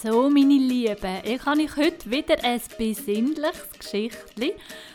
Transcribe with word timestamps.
So, 0.00 0.30
meine 0.30 0.54
Lieben, 0.54 1.22
ich 1.24 1.44
habe 1.44 1.60
euch 1.60 1.76
heute 1.76 2.08
wieder 2.08 2.36
ein 2.44 2.60
besinnliches 2.78 3.68
Geschichtli. 3.76 4.54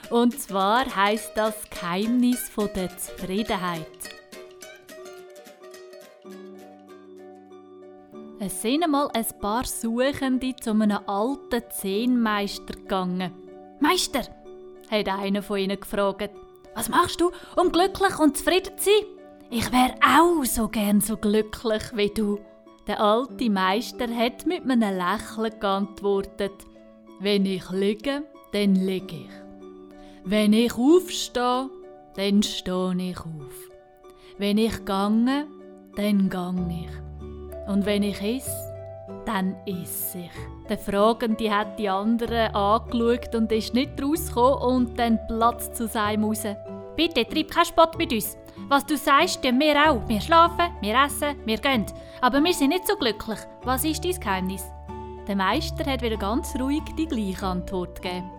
Und 0.09 0.39
zwar 0.39 0.95
heißt 0.95 1.33
das 1.35 1.55
Geheimnis 1.69 2.47
von 2.47 2.69
der 2.73 2.97
Zufriedenheit. 2.97 3.85
Es 8.39 8.61
sind 8.61 8.81
einmal 8.85 9.09
ein 9.13 9.25
paar 9.41 9.65
Suchende 9.65 10.55
zu 10.55 10.71
einem 10.71 10.99
alten 11.05 11.69
Zehnmeister 11.69 12.73
gegangen. 12.73 13.33
Meister, 13.81 14.21
hat 14.89 15.09
einer 15.09 15.43
von 15.43 15.57
ihnen 15.57 15.81
gefragt, 15.81 16.29
was 16.75 16.87
machst 16.87 17.19
du, 17.19 17.31
um 17.57 17.73
glücklich 17.73 18.19
und 18.19 18.37
zufrieden 18.37 18.77
zu 18.77 18.85
sein? 18.85 19.03
Ich 19.49 19.69
wäre 19.69 19.95
auch 20.01 20.45
so 20.45 20.69
gern 20.69 21.01
so 21.01 21.17
glücklich 21.17 21.83
wie 21.93 22.09
du. 22.09 22.39
Der 22.85 22.99
alte 22.99 23.49
Meister 23.49 24.07
hat 24.13 24.45
mit 24.45 24.63
einem 24.63 24.97
Lächeln 24.97 25.59
geantwortet: 25.59 26.51
Wenn 27.21 27.45
ich 27.45 27.69
liege, 27.71 28.23
dann 28.51 28.75
liege 28.75 29.15
ich. 29.15 29.29
Wenn 30.25 30.51
ich 30.53 30.73
aufstehe, 30.73 31.69
dann 32.15 32.43
stehe 32.43 32.95
ich 32.97 33.19
auf. 33.19 33.69
Wenn 34.37 34.57
ich 34.57 34.83
gange, 34.83 35.47
dann 35.95 36.29
gange 36.29 36.85
ich. 36.85 37.69
Und 37.69 37.85
wenn 37.85 38.03
ich 38.03 38.21
esse, 38.21 38.73
dann 39.25 39.55
esse 39.65 40.19
ich. 40.19 40.67
Der 40.69 40.77
Fragende 40.77 41.51
hat 41.55 41.79
die 41.79 41.89
anderen 41.89 42.53
angeschaut 42.53 43.33
und 43.35 43.51
ist 43.51 43.73
nicht 43.73 44.01
rausgekommen 44.01 44.61
und 44.61 44.99
dann 44.99 45.19
platzt 45.27 45.75
zu 45.75 45.87
seinem 45.87 46.25
raus. 46.25 46.43
Bitte, 46.95 47.25
treib 47.25 47.49
keinen 47.49 47.65
Spott 47.65 47.97
mit 47.97 48.11
uns. 48.11 48.37
Was 48.69 48.85
du 48.85 48.97
sagst, 48.97 49.41
tun 49.43 49.59
wir 49.59 49.75
auch. 49.75 50.07
Wir 50.07 50.21
schlafen, 50.21 50.71
wir 50.81 50.95
essen, 50.95 51.35
wir 51.45 51.57
gehen. 51.57 51.85
Aber 52.21 52.43
wir 52.43 52.53
sind 52.53 52.69
nicht 52.69 52.87
so 52.87 52.95
glücklich. 52.95 53.39
Was 53.63 53.83
ist 53.83 54.03
dein 54.03 54.19
Geheimnis? 54.19 54.63
Der 55.27 55.35
Meister 55.35 55.89
hat 55.89 56.01
wieder 56.01 56.17
ganz 56.17 56.55
ruhig 56.59 56.83
die 56.97 57.07
gleiche 57.07 57.45
Antwort 57.45 58.01
gegeben. 58.01 58.29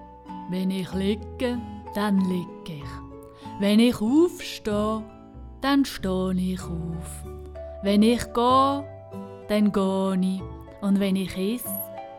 Wenn 0.51 0.71
ich 0.71 0.93
liege, 0.93 1.59
dann 1.95 2.21
liege 2.21 2.49
ich. 2.67 3.61
Wenn 3.61 3.81
ich 3.81 4.01
aufstehe, 4.01 5.03
dann 5.61 5.85
stehe 5.85 6.35
ich 6.35 6.63
auf. 6.63 7.25
Wenn 7.83 8.03
ich 8.03 8.25
gehe, 8.33 8.85
dann 9.49 9.73
gehe 9.73 10.19
ich. 10.21 10.43
Und 10.83 11.01
wenn 11.01 11.17
ich 11.17 11.37
esse, 11.37 11.69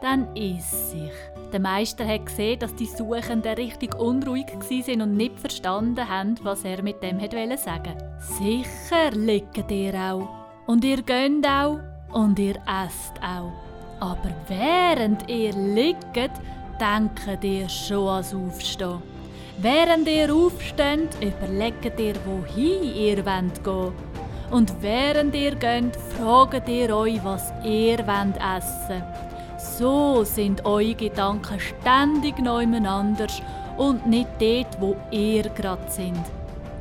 dann 0.02 0.28
esse 0.36 0.98
ich. 0.98 1.36
Der 1.52 1.60
Meister 1.60 2.06
hat 2.08 2.26
gesehen, 2.26 2.60
dass 2.60 2.76
die 2.76 2.86
Suchenden 2.86 3.54
richtig 3.54 3.96
unruhig 3.96 4.48
waren 4.48 5.02
und 5.02 5.16
nicht 5.16 5.40
verstanden 5.40 6.08
haben, 6.08 6.36
was 6.44 6.66
er 6.66 6.82
mit 6.84 7.02
dem 7.02 7.20
sagen 7.20 7.58
wollte. 7.58 8.16
Sicher 8.20 9.12
liegt 9.12 9.72
ihr 9.72 9.94
auch. 9.94 10.28
Und 10.68 10.84
ihr 10.84 11.02
geht 11.02 11.48
auch. 11.48 11.80
Und 12.12 12.40
ihr 12.40 12.56
esst 12.86 13.18
auch. 13.22 13.52
Aber 14.00 14.32
während 14.48 15.30
ihr 15.30 15.54
liegt, 15.54 16.16
denkt 16.16 17.44
ihr 17.44 17.70
schon 17.70 18.08
ans 18.08 18.34
Aufstehen. 18.34 19.02
Während 19.58 20.08
ihr 20.08 20.34
aufsteht, 20.34 21.16
überlegt 21.22 22.00
ihr, 22.00 22.16
wohin 22.26 22.84
ihr 22.84 23.24
gehen 23.24 23.52
wollt. 23.64 23.94
Und 24.52 24.74
während 24.82 25.34
ihr 25.34 25.56
geht, 25.56 25.96
fragt 26.18 26.68
ihr 26.68 26.96
euch, 26.96 27.24
was 27.24 27.54
ihr 27.64 28.00
essen 28.00 28.34
wollt. 28.90 29.25
So 29.66 30.24
sind 30.24 30.66
eure 30.66 30.96
Gedanken 30.96 31.60
ständig 31.60 32.38
nebeneinander 32.38 33.28
und 33.78 34.06
nicht 34.08 34.30
dort, 34.40 34.80
wo 34.80 34.96
ihr 35.12 35.44
gerade 35.50 35.90
sind. 35.90 36.24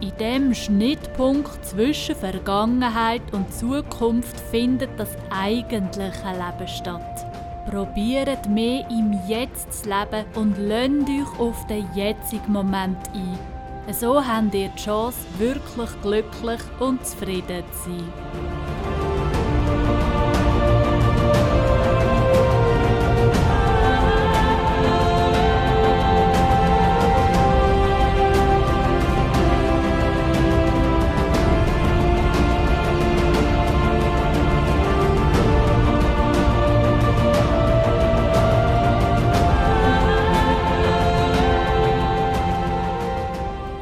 In 0.00 0.12
dem 0.18 0.54
Schnittpunkt 0.54 1.64
zwischen 1.64 2.14
Vergangenheit 2.14 3.22
und 3.32 3.52
Zukunft 3.52 4.38
findet 4.38 4.90
das 4.98 5.08
eigentliche 5.30 6.30
Leben 6.30 6.68
statt. 6.68 7.26
Probiert 7.70 8.48
mehr 8.48 8.86
im 8.90 9.18
Jetzt 9.26 9.72
zu 9.72 9.88
leben 9.88 10.26
und 10.34 10.56
lasst 10.58 11.08
euch 11.08 11.40
auf 11.40 11.66
den 11.66 11.86
jetzigen 11.94 12.52
Moment 12.52 12.98
ein. 13.14 13.38
So 13.92 14.24
habt 14.24 14.54
ihr 14.54 14.68
die 14.68 14.82
Chance, 14.82 15.18
wirklich 15.38 15.90
glücklich 16.02 16.60
und 16.80 17.04
zufrieden 17.04 17.64
zu 17.72 17.90
sein. 17.90 18.63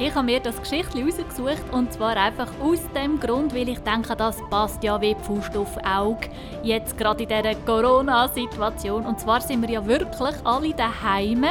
Ich 0.02 0.14
habe 0.16 0.26
mir 0.26 0.40
das 0.40 0.60
Geschichte 0.60 1.00
rausgesucht 1.00 1.62
und 1.70 1.92
zwar 1.92 2.16
einfach 2.16 2.48
aus 2.60 2.80
dem 2.92 3.20
Grund, 3.20 3.54
weil 3.54 3.68
ich 3.68 3.78
denke, 3.78 4.16
das 4.16 4.36
passt 4.50 4.82
ja 4.82 5.00
wie 5.00 5.14
Pfust 5.14 5.56
auf 5.56 5.76
Auge 5.84 6.28
jetzt 6.64 6.98
gerade 6.98 7.22
in 7.22 7.28
dieser 7.28 7.54
Corona-Situation. 7.54 9.06
Und 9.06 9.20
zwar 9.20 9.40
sind 9.40 9.62
wir 9.62 9.70
ja 9.70 9.86
wirklich 9.86 10.34
alle 10.42 10.74
daheim 10.74 11.46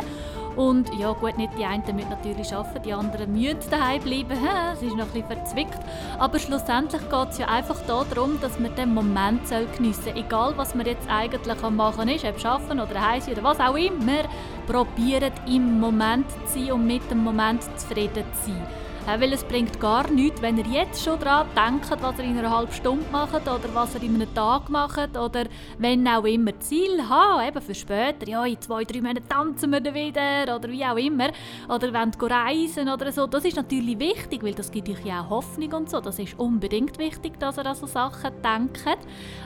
und 0.56 0.94
ja 0.98 1.12
gut, 1.14 1.38
nicht 1.38 1.58
die 1.58 1.66
einen 1.66 1.84
müssen 1.96 2.10
natürlich 2.10 2.54
arbeiten, 2.54 2.84
die 2.84 2.94
anderen 2.94 3.32
müssen 3.32 3.70
daheim 3.70 4.02
bleiben. 4.02 4.38
Es 4.74 4.82
ist 4.82 4.96
noch 4.96 5.06
ein 5.06 5.12
bisschen 5.12 5.28
verzwickt. 5.28 5.80
Aber 6.20 6.40
schlussendlich 6.40 7.02
geht 7.10 7.30
es 7.30 7.38
ja 7.38 7.48
einfach 7.48 7.78
darum, 7.86 8.40
dass 8.42 8.60
man 8.60 8.76
den 8.76 8.94
Moment 8.94 9.42
geniessen 9.76 10.04
soll. 10.04 10.18
Egal, 10.18 10.54
was 10.58 10.76
man 10.76 10.86
jetzt 10.86 11.10
eigentlich 11.10 11.64
am 11.64 11.76
machen 11.76 12.08
ist, 12.10 12.26
ob 12.26 12.44
arbeiten 12.46 12.80
oder 12.80 13.10
heim 13.10 13.22
oder 13.32 13.44
was 13.44 13.60
auch 13.60 13.76
immer. 13.76 14.24
Probiert 14.68 15.34
im 15.48 15.80
Moment 15.80 16.30
zu 16.48 16.60
sein 16.60 16.72
und 16.72 16.88
mit 16.88 17.10
dem 17.12 17.24
Moment 17.24 17.64
zufrieden 17.80 18.24
zu 18.34 18.52
sein. 18.52 18.68
Äh, 19.08 19.20
weil 19.20 19.34
es 19.34 19.44
bringt 19.44 19.80
gar 19.80 20.10
nichts, 20.12 20.42
wenn 20.42 20.58
ihr 20.58 20.66
jetzt 20.66 21.04
schon 21.04 21.20
daran 21.20 21.48
denkt, 21.56 21.90
was 22.02 22.20
ihr 22.20 22.26
in 22.26 22.38
einer 22.38 22.56
halben 22.56 22.72
Stunde 22.72 23.06
macht 23.12 23.42
oder 23.42 23.74
was 23.74 23.96
ihr 23.96 24.04
in 24.04 24.16
einem 24.16 24.34
Tag 24.34 24.70
macht 24.70 25.18
oder 25.18 25.46
wenn 25.80 26.08
auch 26.08 26.24
immer 26.24 26.58
Ziel 26.60 27.02
habt, 27.10 27.48
eben 27.48 27.62
für 27.62 27.74
später, 27.74 28.28
ja, 28.28 28.46
in 28.46 28.62
zwei, 28.62 28.84
drei 28.84 29.02
Monaten 29.02 29.28
tanzen 29.28 29.72
wir 29.72 29.82
dann 29.82 29.96
wieder 29.96 30.56
oder 30.56 30.70
wie 30.70 30.86
auch 30.86 30.98
immer, 30.98 31.30
oder 31.68 31.92
wollt 31.94 32.32
reisen 32.32 32.90
oder 32.90 33.12
so. 33.12 33.26
Das 33.26 33.44
ist 33.44 33.56
natürlich 33.56 34.00
wichtig, 34.00 34.44
weil 34.44 34.54
das 34.54 34.72
gibt 34.72 34.90
euch 34.90 35.04
ja 35.04 35.22
auch 35.22 35.30
Hoffnung 35.32 35.74
und 35.74 35.90
so. 35.90 36.00
Das 36.00 36.20
ist 36.20 36.38
unbedingt 36.38 36.98
wichtig, 37.00 37.40
dass 37.40 37.58
ihr 37.58 37.66
an 37.66 37.76
so 37.76 37.88
Sachen 37.88 38.32
denkt. 38.44 39.00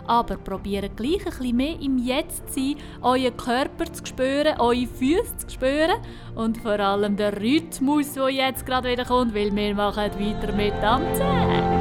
Aber 0.05 0.35
probiert 0.37 0.97
gleich 0.97 1.25
ein 1.25 1.25
bisschen 1.25 1.55
mehr 1.55 1.79
im 1.79 1.97
Jetzt 1.97 2.53
zu 2.53 2.59
sein, 2.59 2.75
euren 3.01 3.37
Körper 3.37 3.85
zu 3.91 4.05
spüren, 4.05 4.59
eure 4.59 4.85
Füße 4.85 5.37
zu 5.37 5.49
spüren 5.49 6.01
und 6.35 6.57
vor 6.57 6.79
allem 6.79 7.15
den 7.15 7.33
Rhythmus, 7.33 8.13
der 8.13 8.29
jetzt 8.29 8.65
gerade 8.65 8.89
wieder 8.89 9.05
kommt, 9.05 9.33
weil 9.45 9.55
wir 9.55 9.75
machen 9.75 10.11
weiter 10.19 10.51
mit 10.53 10.73
Tanzen. 10.81 11.74